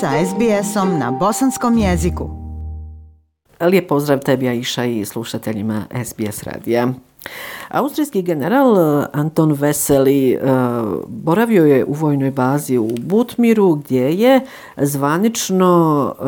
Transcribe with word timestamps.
sa 0.00 0.14
SBS-om 0.14 0.98
na 0.98 1.10
bosanskom 1.10 1.78
jeziku. 1.78 2.30
Lijep 3.60 3.88
pozdrav 3.88 4.18
tebi, 4.18 4.48
Aisha 4.48 4.84
i 4.84 5.04
slušateljima 5.04 5.84
SBS 6.04 6.42
radija. 6.42 6.88
Austrijski 7.68 8.22
general 8.22 8.78
eh, 8.78 9.06
Anton 9.12 9.52
Veseli 9.52 10.32
eh, 10.32 10.38
boravio 11.08 11.64
je 11.64 11.84
u 11.84 11.92
vojnoj 11.92 12.30
bazi 12.30 12.78
u 12.78 12.90
Butmiru 12.98 13.74
gdje 13.74 14.12
je 14.12 14.40
zvanično 14.76 16.14
eh, 16.20 16.24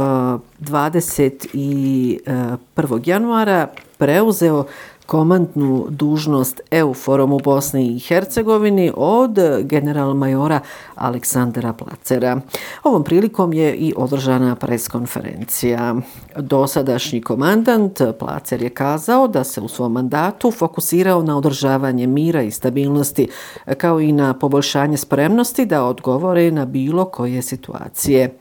21. 0.61 3.09
Januara 3.09 3.69
preuzeo 3.99 4.65
komandnu 5.11 5.87
dužnost 5.89 6.61
EUFOROM 6.71 7.33
u 7.33 7.39
Bosni 7.39 7.87
i 7.87 7.99
Hercegovini 7.99 8.93
od 8.97 9.39
general 9.63 10.15
majora 10.15 10.61
Aleksandra 10.95 11.73
Placera. 11.73 12.41
Ovom 12.83 13.05
prilikom 13.05 13.53
je 13.53 13.75
i 13.75 13.95
održana 13.97 14.55
preskonferencija. 14.57 15.95
Dosadašnji 16.37 17.21
komandant 17.21 18.01
Placer 18.19 18.63
je 18.63 18.71
kazao 18.71 19.29
da 19.29 19.45
se 19.45 19.61
u 19.61 19.69
svom 19.69 19.93
mandatu 19.93 20.51
fokusirao 20.51 21.23
na 21.23 21.37
održavanje 21.37 22.07
mira 22.07 22.43
i 22.43 22.51
stabilnosti 22.51 23.29
kao 23.77 24.01
i 24.01 24.13
na 24.13 24.35
poboljšanje 24.35 24.97
spremnosti 24.97 25.67
da 25.67 25.85
odgovore 25.85 26.51
na 26.51 26.65
bilo 26.65 27.05
koje 27.05 27.43
situacije. 27.43 28.39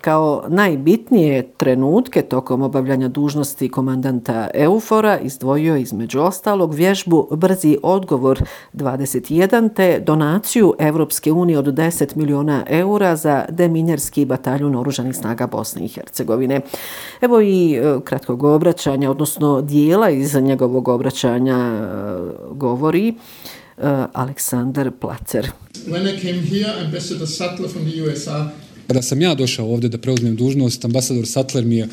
Kao 0.00 0.44
najbitnije 0.48 1.48
trenutke 1.56 2.22
tokom 2.22 2.62
obavljanja 2.62 3.08
dužnosti 3.08 3.68
komandanta 3.68 4.48
Eufora 4.54 5.18
izdvojio 5.18 5.76
između 5.76 6.20
ostalog 6.20 6.74
vježbu 6.74 7.28
Brzi 7.30 7.78
odgovor 7.82 8.42
21 8.74 9.74
te 9.74 10.00
donaciju 10.00 10.74
Evropske 10.78 11.32
unije 11.32 11.58
od 11.58 11.66
10 11.66 12.16
miliona 12.16 12.64
eura 12.68 13.16
za 13.16 13.44
deminjerski 13.48 14.24
bataljun 14.24 14.76
oružanih 14.76 15.16
snaga 15.16 15.46
Bosne 15.46 15.84
i 15.84 15.88
Hercegovine. 15.88 16.60
Evo 17.20 17.40
i 17.40 17.74
e, 17.74 18.00
kratkog 18.04 18.42
obraćanja, 18.42 19.10
odnosno 19.10 19.60
dijela 19.60 20.10
iz 20.10 20.34
njegovog 20.34 20.88
obraćanja 20.88 21.56
e, 21.56 21.88
govori 22.50 23.08
e, 23.08 23.14
Aleksandar 24.12 24.90
Placer. 25.00 25.50
When 25.86 26.14
I 26.14 26.20
came 26.20 26.42
here, 26.42 26.84
Ambassador 26.84 27.28
Sattler 27.28 27.70
from 27.70 27.84
the 27.84 28.02
USA 28.02 28.50
Pa 28.88 28.94
kada 28.94 29.02
sam 29.02 29.22
ja 29.22 29.34
došao 29.34 29.72
ovdje 29.72 29.88
da 29.88 29.98
preuzmem 29.98 30.36
dužnost, 30.36 30.84
ambasador 30.84 31.26
Sattler 31.26 31.64
mi 31.64 31.76
je, 31.76 31.88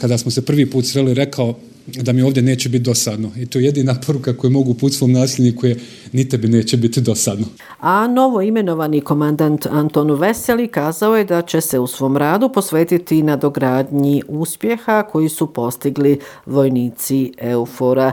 kada 0.00 0.18
smo 0.18 0.30
se 0.30 0.42
prvi 0.42 0.70
put 0.70 0.86
sreli, 0.86 1.14
rekao 1.14 1.58
da 1.96 2.12
mi 2.12 2.22
ovdje 2.22 2.42
neće 2.42 2.68
biti 2.68 2.84
dosadno. 2.84 3.30
I 3.36 3.46
to 3.46 3.58
je 3.58 3.64
jedina 3.64 3.94
poruka 4.06 4.36
koju 4.36 4.50
mogu 4.50 4.74
put 4.74 4.92
svom 4.92 5.12
nasljedniku 5.12 5.66
je 5.66 5.76
ni 6.12 6.28
tebi 6.28 6.48
neće 6.48 6.76
biti 6.76 7.00
dosadno. 7.00 7.46
A 7.80 8.08
novo 8.08 8.42
imenovani 8.42 9.00
komandant 9.00 9.66
Antonu 9.66 10.14
Veseli 10.14 10.68
kazao 10.68 11.16
je 11.16 11.24
da 11.24 11.42
će 11.42 11.60
se 11.60 11.78
u 11.78 11.86
svom 11.86 12.16
radu 12.16 12.48
posvetiti 12.48 13.22
na 13.22 13.36
dogradnji 13.36 14.22
uspjeha 14.28 15.02
koji 15.02 15.28
su 15.28 15.46
postigli 15.46 16.18
vojnici 16.46 17.32
Eufora. 17.38 18.12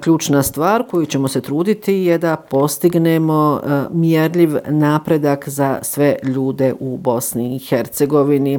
Ključna 0.00 0.42
stvar 0.42 0.84
koju 0.90 1.06
ćemo 1.06 1.28
se 1.28 1.40
truditi 1.40 1.94
je 1.94 2.18
da 2.18 2.36
postignemo 2.36 3.60
e, 3.64 3.84
mjerljiv 3.92 4.56
napredak 4.68 5.48
za 5.48 5.78
sve 5.82 6.16
ljude 6.22 6.74
u 6.80 6.96
Bosni 6.96 7.56
i 7.56 7.58
Hercegovini. 7.58 8.58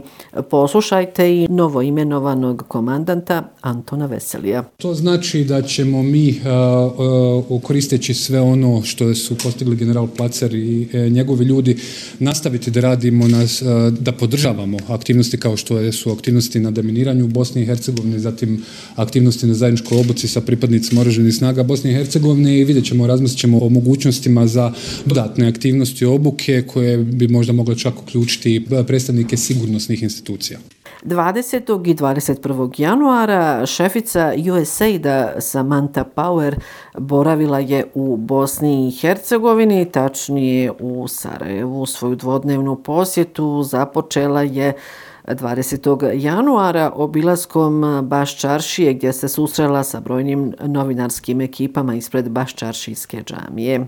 Poslušajte 0.49 1.35
i 1.35 1.47
novo 1.47 1.81
imenovanog 1.81 2.63
komandanta 2.67 3.43
Antona 3.61 4.05
Veselija. 4.05 4.56
To 4.63 4.93
znači 4.93 5.43
da 5.43 5.61
ćemo 5.61 6.03
mi 6.03 6.29
eh, 6.29 6.33
eh, 6.35 7.59
koristeći 7.63 8.13
sve 8.13 8.41
ono 8.41 8.81
što 8.83 9.15
su 9.15 9.35
postigli 9.37 9.75
general 9.75 10.07
Placer 10.17 10.55
i 10.55 10.87
eh, 10.93 11.09
njegovi 11.09 11.45
ljudi 11.45 11.77
nastaviti 12.19 12.71
da 12.71 12.79
radimo 12.79 13.27
nas, 13.27 13.63
da 13.99 14.11
podržavamo 14.11 14.77
aktivnosti 14.87 15.37
kao 15.37 15.57
što 15.57 15.91
su 15.91 16.11
aktivnosti 16.11 16.59
na 16.59 16.71
deminiranju 16.71 17.25
u 17.25 17.27
Bosni 17.27 17.61
i 17.61 17.65
Hercegovini, 17.65 18.19
zatim 18.19 18.63
aktivnosti 18.95 19.47
na 19.47 19.53
zajedničkoj 19.53 19.99
obuci 19.99 20.27
sa 20.27 20.41
pripadnicima 20.41 21.01
oruženih 21.01 21.35
snaga 21.35 21.63
Bosne 21.63 21.91
i 21.91 21.93
Hercegovine 21.93 22.59
i 22.59 22.63
vidjet 22.63 22.85
ćemo, 22.85 23.07
razmislit 23.07 23.39
ćemo 23.39 23.59
o 23.59 23.69
mogućnostima 23.69 24.47
za 24.47 24.73
dodatne 25.05 25.47
aktivnosti 25.47 26.05
obuke 26.05 26.63
koje 26.67 26.97
bi 26.97 27.27
možda 27.27 27.53
mogle 27.53 27.77
čak 27.77 27.93
uključiti 28.01 28.65
predstavnike 28.87 29.37
sigurnosnih 29.37 30.03
institucija. 30.03 30.59
20. 31.03 31.87
i 31.87 31.95
21. 31.95 32.81
januara 32.81 33.65
šefica 33.65 34.33
USAID-a 34.53 35.41
Samantha 35.41 36.05
Power 36.15 36.55
boravila 36.97 37.59
je 37.59 37.85
u 37.93 38.17
Bosni 38.17 38.87
i 38.87 38.91
Hercegovini, 38.91 39.91
tačnije 39.91 40.71
u 40.79 41.07
Sarajevu. 41.07 41.85
Svoju 41.85 42.15
dvodnevnu 42.15 42.75
posjetu 42.75 43.63
započela 43.63 44.41
je 44.41 44.73
20. 45.27 46.11
januara 46.13 46.91
obilaskom 46.95 48.01
Baščaršije 48.03 48.93
gdje 48.93 49.13
se 49.13 49.27
susrela 49.27 49.83
sa 49.83 49.99
brojnim 49.99 50.53
novinarskim 50.65 51.41
ekipama 51.41 51.95
ispred 51.95 52.29
Baščaršijske 52.29 53.23
džamije. 53.23 53.87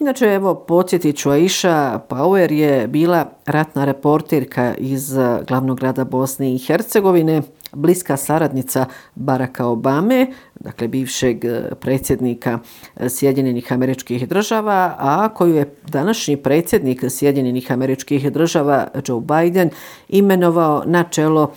Inače, 0.00 0.24
evo, 0.24 0.54
podsjetit 0.54 1.16
ću, 1.16 1.30
Aisha 1.30 2.00
Power 2.08 2.52
je 2.52 2.88
bila 2.88 3.30
ratna 3.46 3.84
reportirka 3.84 4.74
iz 4.78 5.16
eh, 5.16 5.40
glavnog 5.48 5.78
grada 5.78 6.04
Bosne 6.04 6.54
i 6.54 6.58
Hercegovine, 6.58 7.42
bliska 7.72 8.16
saradnica 8.16 8.86
Baracka 9.14 9.66
Obame, 9.66 10.26
dakle 10.60 10.88
bivšeg 10.88 11.44
eh, 11.44 11.62
predsjednika 11.80 12.58
eh, 12.96 13.08
Sjedinjenih 13.08 13.72
američkih 13.72 14.28
država, 14.28 14.94
a 14.98 15.28
koju 15.34 15.54
je 15.54 15.74
današnji 15.88 16.36
predsjednik 16.36 17.04
Sjedinjenih 17.08 17.72
američkih 17.72 18.32
država 18.32 18.88
Joe 19.06 19.20
Biden 19.20 19.70
imenovao 20.08 20.82
na 20.86 21.04
čelo 21.04 21.52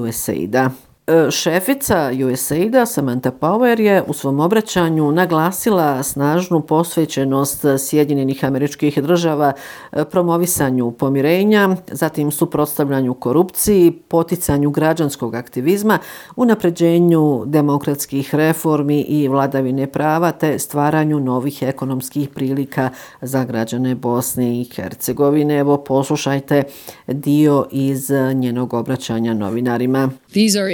USAID-a. 0.00 0.89
E, 1.10 1.30
šefica 1.30 2.10
USAID-a 2.32 2.86
Samantha 2.86 3.30
Power 3.30 3.80
je 3.80 4.02
u 4.06 4.12
svom 4.12 4.40
obraćanju 4.40 5.12
naglasila 5.12 6.02
snažnu 6.02 6.60
posvećenost 6.60 7.64
Sjedinjenih 7.78 8.44
američkih 8.44 9.02
država 9.02 9.52
e, 9.92 10.04
promovisanju 10.04 10.90
pomirenja, 10.90 11.76
zatim 11.92 12.30
suprotstavljanju 12.30 13.14
korupciji, 13.14 13.90
poticanju 14.08 14.70
građanskog 14.70 15.34
aktivizma, 15.34 15.98
unapređenju 16.36 17.42
demokratskih 17.46 18.34
reformi 18.34 19.00
i 19.00 19.28
vladavine 19.28 19.86
prava 19.86 20.32
te 20.32 20.58
stvaranju 20.58 21.20
novih 21.20 21.62
ekonomskih 21.62 22.28
prilika 22.28 22.90
za 23.20 23.44
građane 23.44 23.94
Bosne 23.94 24.60
i 24.60 24.64
Hercegovine. 24.64 25.58
Evo 25.58 25.76
poslušajte 25.76 26.62
dio 27.06 27.66
iz 27.70 28.10
njenog 28.34 28.74
obraćanja 28.74 29.34
novinarima. 29.34 30.08
These 30.32 30.60
are 30.60 30.70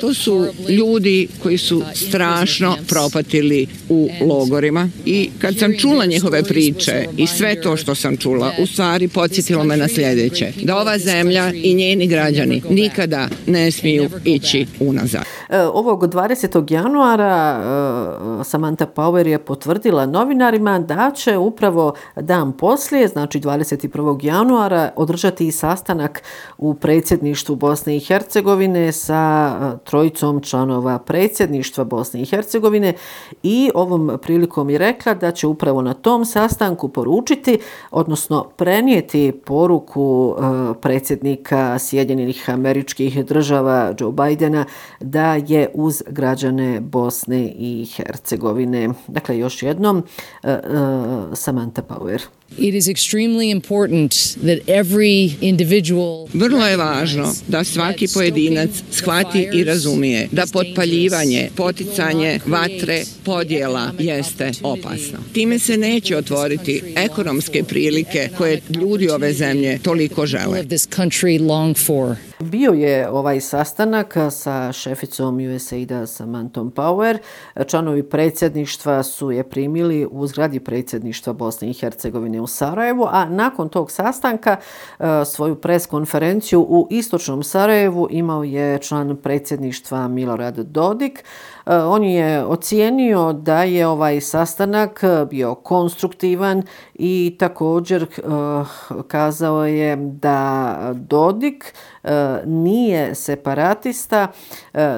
To 0.00 0.14
su 0.14 0.46
ljudi 0.68 1.28
koji 1.42 1.58
su 1.58 1.82
strašno 1.94 2.76
propatili 2.88 3.66
u 3.88 4.08
logorima 4.26 4.88
i 5.06 5.30
kad 5.38 5.58
sam 5.58 5.78
čula 5.78 6.06
njihove 6.06 6.42
priče 6.42 7.06
i 7.16 7.26
sve 7.26 7.60
to 7.60 7.76
što 7.76 7.94
sam 7.94 8.16
čula, 8.16 8.52
u 8.58 8.66
stvari 8.66 9.08
podsjetilo 9.08 9.64
me 9.64 9.76
na 9.76 9.88
sljedeće. 9.88 10.52
Da 10.62 10.76
ova 10.76 10.98
zemlja 10.98 11.52
i 11.54 11.74
njeni 11.74 12.06
građani 12.06 12.62
nikada 12.70 13.28
ne 13.46 13.70
smiju 13.70 14.10
ići 14.24 14.66
unazad. 14.80 15.22
E, 15.48 15.60
ovog 15.60 16.02
20. 16.02 16.72
januara 16.72 17.62
e, 18.40 18.44
Samantha 18.44 18.86
Power 18.86 19.26
je 19.26 19.38
potvrdila 19.38 20.06
novinarima 20.06 20.78
da 20.78 21.12
će 21.16 21.36
upravo 21.36 21.94
dan 22.16 22.56
poslije, 22.56 23.08
znači 23.08 23.40
21. 23.40 24.24
januara, 24.24 24.92
održati 24.96 25.46
i 25.46 25.52
sastanak 25.52 26.22
u 26.58 26.74
predsjedništvu 26.74 27.56
Bosne 27.56 27.96
i 27.96 28.01
Hercegovine 28.06 28.92
sa 28.92 29.78
trojicom 29.84 30.40
članova 30.40 30.98
predsjedništva 30.98 31.84
Bosne 31.84 32.22
i 32.22 32.24
Hercegovine 32.24 32.94
i 33.42 33.70
ovom 33.74 34.18
prilikom 34.22 34.70
je 34.70 34.78
rekla 34.78 35.14
da 35.14 35.30
će 35.30 35.46
upravo 35.46 35.82
na 35.82 35.94
tom 35.94 36.24
sastanku 36.24 36.88
poručiti, 36.88 37.58
odnosno 37.90 38.48
prenijeti 38.56 39.32
poruku 39.44 40.36
predsjednika 40.80 41.78
Sjedinjenih 41.78 42.50
američkih 42.50 43.26
država 43.26 43.94
Joe 44.00 44.12
Bidena 44.12 44.64
da 45.00 45.34
je 45.34 45.68
uz 45.74 46.02
građane 46.08 46.80
Bosne 46.80 47.52
i 47.58 47.86
Hercegovine. 47.96 48.88
Dakle, 49.06 49.38
još 49.38 49.62
jednom, 49.62 50.02
Samantha 51.34 51.82
Power. 51.82 52.20
It 52.58 52.74
is 52.74 52.86
extremely 52.86 53.50
important 53.50 54.12
that 54.34 54.58
every 54.66 55.32
individual 55.40 56.28
Vrlo 56.34 56.66
je 56.66 56.76
važno 56.76 57.32
da 57.48 57.64
svaki 57.64 57.91
pojedinac 58.14 58.70
shvati 58.90 59.48
i 59.54 59.64
razumije 59.64 60.28
da 60.32 60.46
potpaljivanje, 60.52 61.50
poticanje 61.56 62.40
vatre, 62.46 63.02
podjela 63.24 63.92
jeste 63.98 64.50
opasno. 64.62 65.18
Time 65.32 65.58
se 65.58 65.76
neće 65.76 66.16
otvoriti 66.16 66.82
ekonomske 66.96 67.62
prilike 67.64 68.28
koje 68.38 68.60
ljudi 68.80 69.08
ove 69.10 69.32
zemlje 69.32 69.78
toliko 69.82 70.26
žele. 70.26 70.64
Bio 72.42 72.72
je 72.72 73.10
ovaj 73.10 73.40
sastanak 73.40 74.14
sa 74.30 74.72
šeficom 74.72 75.38
USAID-a 75.56 76.06
Samantom 76.06 76.70
Power. 76.70 77.18
Članovi 77.66 78.02
predsjedništva 78.02 79.02
su 79.02 79.30
je 79.30 79.44
primili 79.44 80.08
u 80.10 80.26
zgradi 80.26 80.60
predsjedništva 80.60 81.32
Bosne 81.32 81.70
i 81.70 81.72
Hercegovine 81.72 82.40
u 82.40 82.46
Sarajevu, 82.46 83.06
a 83.10 83.24
nakon 83.24 83.68
tog 83.68 83.90
sastanka 83.90 84.56
e, 84.98 85.04
svoju 85.24 85.54
preskonferenciju 85.54 86.60
u 86.60 86.86
istočnom 86.90 87.42
Sarajevu 87.42 88.08
imao 88.10 88.44
je 88.44 88.78
član 88.78 89.16
predsjedništva 89.16 90.08
Milorad 90.08 90.56
Dodik. 90.56 91.24
E, 91.66 91.76
on 91.76 92.04
je 92.04 92.44
ocijenio 92.44 93.32
da 93.32 93.62
je 93.62 93.86
ovaj 93.86 94.20
sastanak 94.20 95.00
e, 95.02 95.26
bio 95.30 95.54
konstruktivan 95.54 96.62
i 96.94 97.36
također 97.38 98.02
e, 98.02 98.06
kazao 99.08 99.66
je 99.66 99.96
da 99.96 100.78
Dodik 100.94 101.74
nije 102.46 103.14
separatista, 103.14 104.28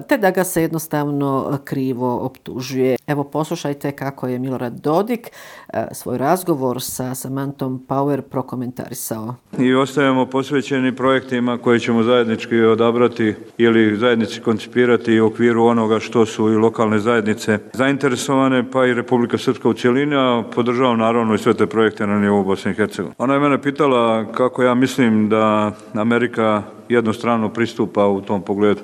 te 0.08 0.18
da 0.18 0.30
ga 0.30 0.44
se 0.44 0.62
jednostavno 0.62 1.58
krivo 1.64 2.18
optužuje. 2.18 2.96
Evo 3.06 3.24
poslušajte 3.24 3.92
kako 3.92 4.28
je 4.28 4.38
Milorad 4.38 4.72
Dodik 4.72 5.30
e, 5.68 5.86
svoj 5.92 6.18
razgovor 6.18 6.82
sa 6.82 7.14
Samantom 7.14 7.84
Power 7.88 8.20
prokomentarisao. 8.20 9.34
I 9.58 9.74
ostajemo 9.74 10.26
posvećeni 10.26 10.96
projektima 10.96 11.58
koje 11.58 11.80
ćemo 11.80 12.02
zajednički 12.02 12.60
odabrati 12.60 13.34
ili 13.58 13.96
zajednici 13.96 14.40
koncipirati 14.40 15.20
u 15.20 15.26
okviru 15.26 15.64
onoga 15.64 16.00
što 16.00 16.26
su 16.26 16.48
i 16.48 16.56
lokalne 16.56 16.98
zajednice 16.98 17.58
zainteresovane, 17.72 18.70
pa 18.70 18.86
i 18.86 18.94
Republika 18.94 19.38
Srpska 19.38 19.68
u 19.68 19.74
cijelini, 19.74 20.16
a 20.16 20.42
podržavam 20.54 20.98
naravno 20.98 21.34
i 21.34 21.38
sve 21.38 21.54
te 21.54 21.66
projekte 21.66 22.06
na 22.06 22.18
nivou 22.18 22.44
Bosne 22.44 22.70
i 22.70 22.74
Hercegovine. 22.74 23.14
Ona 23.18 23.34
je 23.34 23.40
mene 23.40 23.62
pitala 23.62 24.32
kako 24.32 24.62
ja 24.62 24.74
mislim 24.74 25.28
da 25.28 25.72
Amerika 25.94 26.62
jednostrano 26.88 27.48
pristupa 27.48 28.06
u 28.06 28.20
tom 28.20 28.42
pogledu. 28.42 28.80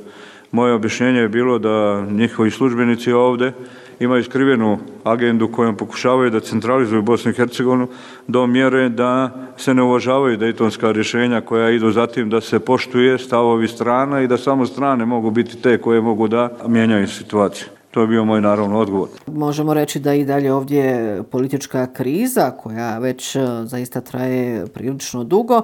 Moje 0.53 0.73
objašnjenje 0.73 1.21
je 1.21 1.29
bilo 1.29 1.59
da 1.59 2.07
njihovi 2.11 2.51
službenici 2.51 3.13
ovde 3.13 3.53
imaju 4.00 4.25
skrivenu 4.25 4.79
agendu 5.05 5.49
kojom 5.52 5.76
pokušavaju 5.76 6.31
da 6.31 6.41
centralizuju 6.41 7.02
Bosnu 7.02 7.31
i 7.31 7.35
Hercegovinu 7.35 7.88
do 8.26 8.47
mjere 8.47 8.88
da 8.88 9.31
se 9.56 9.75
ne 9.75 9.82
uvažavaju 9.82 10.37
dejtonska 10.37 10.93
rješenja 10.93 11.41
koja 11.41 11.70
idu 11.70 11.91
zatim 11.91 12.31
da 12.31 12.41
se 12.41 12.58
poštuje 12.58 13.19
stavovi 13.19 13.69
strana 13.69 14.20
i 14.20 14.29
da 14.29 14.37
samo 14.37 14.67
strane 14.67 15.06
mogu 15.06 15.31
biti 15.31 15.62
te 15.62 15.79
koje 15.79 16.00
mogu 16.00 16.29
da 16.29 16.50
mijenjaju 16.67 17.08
situaciju. 17.08 17.69
To 17.91 18.00
je 18.00 18.06
bio 18.06 18.25
moj 18.25 18.41
naravno 18.41 18.79
odgovor. 18.79 19.08
Možemo 19.26 19.75
reći 19.75 20.00
da 20.00 20.14
i 20.14 20.25
dalje 20.25 20.52
ovdje 20.52 21.23
politička 21.31 21.87
kriza 21.93 22.50
koja 22.50 22.99
već 22.99 23.37
e, 23.37 23.41
zaista 23.64 24.00
traje 24.00 24.67
prilično 24.67 25.25
dugo, 25.25 25.62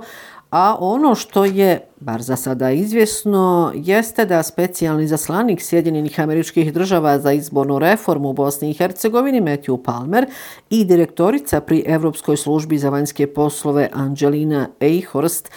a 0.51 0.77
ono 0.81 1.15
što 1.15 1.45
je, 1.45 1.81
bar 2.01 2.23
za 2.23 2.37
sada 2.37 2.71
izvjesno, 2.71 3.73
jeste 3.75 4.25
da 4.25 4.43
specijalni 4.43 5.07
zaslanik 5.07 5.63
Sjedinjenih 5.63 6.21
američkih 6.21 6.73
država 6.73 7.19
za 7.19 7.33
izbornu 7.33 7.79
reformu 7.79 8.31
u 8.31 8.33
Bosni 8.33 8.71
i 8.71 8.75
Hercegovini, 8.75 9.41
Matthew 9.41 9.83
Palmer, 9.83 10.27
i 10.71 10.85
direktorica 10.85 11.61
pri 11.61 11.85
Evropskoj 11.87 12.37
službi 12.37 12.79
za 12.79 12.91
vanjske 12.91 13.27
poslove 13.27 13.89
Angelina 13.93 14.69
Eichhorst, 14.81 15.51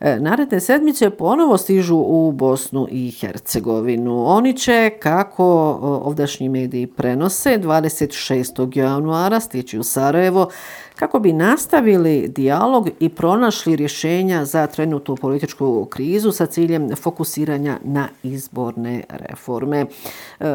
e, 0.00 0.20
naredne 0.20 0.60
sedmice 0.60 1.10
ponovo 1.10 1.58
stižu 1.58 1.96
u 1.96 2.32
Bosnu 2.32 2.88
i 2.90 3.10
Hercegovinu. 3.10 4.26
Oni 4.26 4.52
će, 4.52 4.90
kako 5.00 5.44
ovdašnji 6.04 6.48
mediji 6.48 6.86
prenose, 6.86 7.58
26. 7.58 8.78
januara 8.78 9.40
stići 9.40 9.78
u 9.78 9.82
Sarajevo 9.82 10.48
kako 10.96 11.18
bi 11.18 11.32
nastavili 11.32 12.28
dijalog 12.28 12.88
i 13.00 13.08
pronašli 13.08 13.76
rješenja 13.76 14.44
za 14.44 14.66
trenutnu 14.66 15.16
političku 15.16 15.84
krizu 15.84 16.32
sa 16.32 16.46
ciljem 16.46 16.96
fokusiranja 16.96 17.78
na 17.84 18.08
izborne 18.22 19.02
reforme. 19.08 19.86
E, 20.40 20.46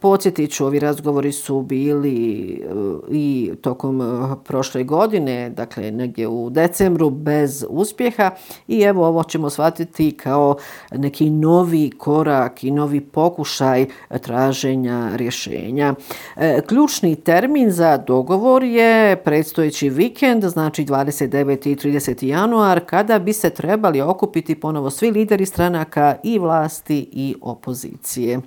podsjetit 0.00 0.50
ću, 0.50 0.66
ovi 0.66 0.78
razgovori 0.78 1.32
su 1.32 1.62
bili 1.62 2.48
e, 2.50 2.66
i 3.10 3.50
tokom 3.60 4.00
e, 4.00 4.04
prošle 4.44 4.84
godine, 4.84 5.50
dakle 5.50 5.90
negdje 5.90 6.28
u 6.28 6.50
decembru, 6.50 7.10
bez 7.10 7.64
uspjeha 7.68 8.30
i 8.68 8.80
evo 8.80 9.06
ovo 9.06 9.22
ćemo 9.22 9.50
shvatiti 9.50 10.10
kao 10.10 10.56
neki 10.92 11.30
novi 11.30 11.90
korak 11.90 12.64
i 12.64 12.70
novi 12.70 13.00
pokušaj 13.00 13.86
traženja 14.22 15.10
rješenja. 15.16 15.94
E, 16.36 16.60
ključni 16.66 17.16
termin 17.16 17.70
za 17.70 17.96
dogovor 17.96 18.64
je 18.64 19.16
predstojeći 19.16 19.87
vikend, 19.90 20.44
znači 20.44 20.84
29. 20.84 21.68
i 21.70 21.76
30. 21.76 22.24
januar, 22.24 22.80
kada 22.86 23.18
bi 23.18 23.32
se 23.32 23.50
trebali 23.50 24.00
okupiti 24.00 24.54
ponovo 24.54 24.90
svi 24.90 25.10
lideri 25.10 25.46
stranaka 25.46 26.16
i 26.22 26.38
vlasti 26.38 27.08
i 27.12 27.34
opozicije. 27.40 28.40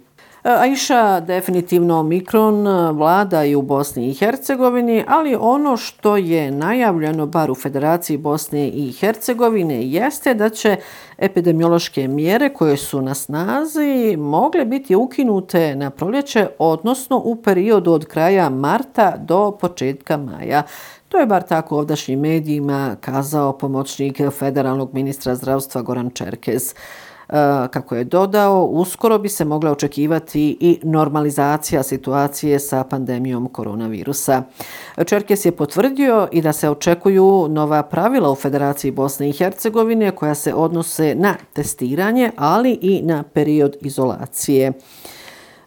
E, 0.43 0.49
Aisha, 0.49 1.19
definitivno 1.19 1.99
Omikron 1.99 2.67
e, 2.67 2.91
vlada 2.91 3.43
i 3.43 3.55
u 3.55 3.61
Bosni 3.61 4.09
i 4.09 4.13
Hercegovini, 4.13 5.03
ali 5.07 5.37
ono 5.39 5.77
što 5.77 6.17
je 6.17 6.51
najavljeno 6.51 7.25
bar 7.25 7.51
u 7.51 7.55
Federaciji 7.55 8.17
Bosne 8.17 8.67
i 8.67 8.91
Hercegovine 8.91 9.87
jeste 9.87 10.33
da 10.33 10.49
će 10.49 10.77
epidemiološke 11.17 12.07
mjere 12.07 12.49
koje 12.49 12.77
su 12.77 13.01
na 13.01 13.13
snazi 13.13 14.15
mogle 14.17 14.65
biti 14.65 14.95
ukinute 14.95 15.75
na 15.75 15.89
proljeće, 15.89 16.47
odnosno 16.59 17.21
u 17.25 17.35
periodu 17.35 17.91
od 17.91 18.05
kraja 18.05 18.49
marta 18.49 19.17
do 19.17 19.51
početka 19.51 20.17
maja. 20.17 20.63
To 21.11 21.17
je 21.17 21.25
bar 21.25 21.43
tako 21.43 21.77
ovdašnjim 21.77 22.19
medijima 22.19 22.95
kazao 23.01 23.57
pomoćnik 23.57 24.21
federalnog 24.31 24.93
ministra 24.93 25.35
zdravstva 25.35 25.81
Goran 25.81 26.09
Čerkez. 26.09 26.73
E, 27.29 27.33
kako 27.71 27.95
je 27.95 28.03
dodao, 28.03 28.65
uskoro 28.65 29.19
bi 29.19 29.29
se 29.29 29.45
mogla 29.45 29.71
očekivati 29.71 30.57
i 30.59 30.79
normalizacija 30.83 31.83
situacije 31.83 32.59
sa 32.59 32.83
pandemijom 32.83 33.49
koronavirusa. 33.49 34.43
Čerkes 35.05 35.45
je 35.45 35.51
potvrdio 35.51 36.27
i 36.31 36.41
da 36.41 36.53
se 36.53 36.69
očekuju 36.69 37.47
nova 37.49 37.83
pravila 37.83 38.31
u 38.31 38.35
Federaciji 38.35 38.91
Bosne 38.91 39.29
i 39.29 39.33
Hercegovine 39.33 40.11
koja 40.11 40.35
se 40.35 40.53
odnose 40.53 41.15
na 41.15 41.35
testiranje, 41.53 42.31
ali 42.37 42.71
i 42.81 43.01
na 43.03 43.23
period 43.23 43.77
izolacije. 43.81 44.73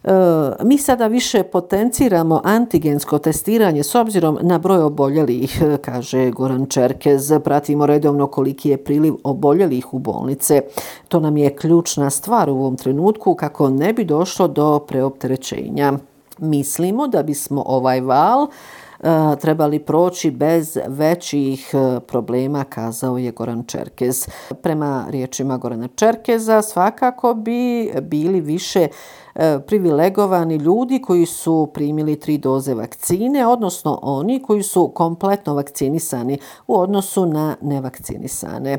Eh, 0.05 0.51
mi 0.63 0.77
sada 0.77 1.07
više 1.07 1.43
potenciramo 1.43 2.41
antigensko 2.43 3.17
testiranje 3.17 3.83
s 3.83 3.95
obzirom 3.95 4.37
na 4.41 4.57
broj 4.57 4.83
oboljelih, 4.83 5.61
eh, 5.61 5.77
kaže 5.77 6.31
Goran 6.31 6.65
Čerkez. 6.65 7.33
Pratimo 7.43 7.85
redovno 7.85 8.27
koliki 8.27 8.69
je 8.69 8.83
priliv 8.83 9.13
oboljelih 9.23 9.93
u 9.93 9.99
bolnice. 9.99 10.61
To 11.07 11.19
nam 11.19 11.37
je 11.37 11.55
ključna 11.55 12.09
stvar 12.09 12.49
u 12.49 12.53
ovom 12.53 12.77
trenutku 12.77 13.35
kako 13.35 13.69
ne 13.69 13.93
bi 13.93 14.05
došlo 14.05 14.47
do 14.47 14.79
preopterećenja. 14.79 15.93
Mislimo 16.37 17.07
da 17.07 17.23
bismo 17.23 17.63
ovaj 17.65 18.01
val 18.01 18.43
eh, 18.43 19.07
trebali 19.41 19.79
proći 19.79 20.31
bez 20.31 20.77
većih 20.87 21.75
problema, 22.07 22.63
kazao 22.63 23.17
je 23.17 23.31
Goran 23.31 23.63
Čerkez. 23.63 24.27
Prema 24.61 25.05
riječima 25.09 25.57
Gorana 25.57 25.87
Čerkeza, 25.95 26.61
svakako 26.61 27.33
bi 27.33 27.91
bili 28.01 28.41
više 28.41 28.87
E, 29.35 29.59
privilegovani 29.59 30.55
ljudi 30.55 31.01
koji 31.01 31.25
su 31.25 31.69
primili 31.73 32.19
tri 32.19 32.37
doze 32.37 32.73
vakcine, 32.73 33.47
odnosno 33.47 33.99
oni 34.01 34.41
koji 34.41 34.63
su 34.63 34.87
kompletno 34.87 35.53
vakcinisani 35.53 36.37
u 36.67 36.79
odnosu 36.79 37.25
na 37.25 37.55
nevakcinisane. 37.61 38.77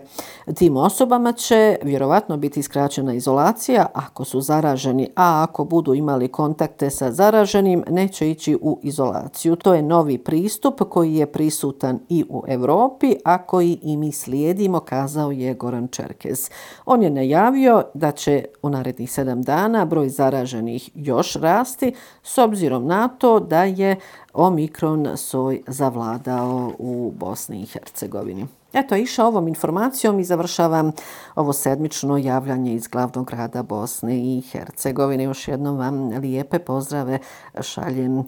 Tim 0.54 0.76
osobama 0.76 1.32
će 1.32 1.78
vjerovatno 1.82 2.36
biti 2.36 2.62
skraćena 2.62 3.14
izolacija 3.14 3.86
ako 3.94 4.25
su 4.25 4.40
zaraženi, 4.40 5.08
a 5.16 5.46
ako 5.48 5.64
budu 5.64 5.94
imali 5.94 6.28
kontakte 6.28 6.90
sa 6.90 7.12
zaraženim, 7.12 7.84
neće 7.90 8.30
ići 8.30 8.58
u 8.62 8.78
izolaciju. 8.82 9.56
To 9.56 9.75
je 9.75 9.82
novi 9.82 10.18
pristup 10.18 10.82
koji 10.88 11.14
je 11.14 11.26
prisutan 11.26 11.98
i 12.08 12.25
u 12.28 12.44
Europi, 12.46 13.14
a 13.25 13.46
koji 13.46 13.78
i 13.82 13.96
mi 13.96 14.12
slijedimo, 14.12 14.80
kazao 14.80 15.30
je 15.30 15.54
Goran 15.54 15.88
Čerkez. 15.88 16.50
On 16.86 17.02
je 17.02 17.10
najavio 17.10 17.82
da 17.94 18.12
će 18.12 18.44
u 18.62 18.70
narednih 18.70 19.12
sedam 19.12 19.42
dana 19.42 19.84
broj 19.84 20.08
zaraženih 20.08 20.45
još 20.94 21.34
rasti 21.34 21.94
s 22.22 22.38
obzirom 22.38 22.86
na 22.86 23.08
to 23.08 23.40
da 23.40 23.64
je 23.64 23.96
Omikron 24.32 25.16
soj 25.16 25.62
zavladao 25.66 26.72
u 26.78 27.12
Bosni 27.16 27.62
i 27.62 27.66
Hercegovini. 27.66 28.46
Eto, 28.72 28.96
iša 28.96 29.24
ovom 29.24 29.48
informacijom 29.48 30.20
i 30.20 30.24
završavam 30.24 30.92
ovo 31.34 31.52
sedmično 31.52 32.16
javljanje 32.16 32.74
iz 32.74 32.88
glavnog 32.88 33.26
grada 33.26 33.62
Bosne 33.62 34.18
i 34.18 34.42
Hercegovine. 34.52 35.24
Još 35.24 35.48
jednom 35.48 35.76
vam 35.76 36.08
lijepe 36.08 36.58
pozdrave 36.58 37.18
šaljem 37.60 38.18
e, 38.18 38.24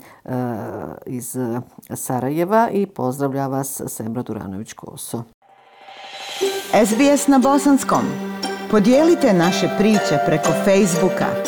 iz 1.06 1.36
Sarajeva 1.94 2.68
i 2.72 2.86
pozdravlja 2.86 3.46
vas 3.46 3.82
Sembra 3.86 4.22
Duranović-Koso. 4.22 5.22
SBS 6.86 7.26
na 7.26 7.38
bosanskom. 7.38 8.02
Podijelite 8.70 9.32
naše 9.32 9.68
priče 9.78 10.18
preko 10.26 10.48
Facebooka. 10.64 11.47